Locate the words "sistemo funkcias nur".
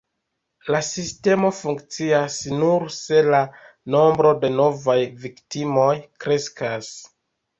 0.85-2.85